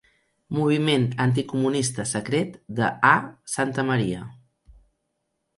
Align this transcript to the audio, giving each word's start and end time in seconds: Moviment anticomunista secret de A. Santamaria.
Moviment 0.59 1.05
anticomunista 1.25 2.07
secret 2.13 2.57
de 2.79 2.89
A. 3.13 3.15
Santamaria. 3.59 4.27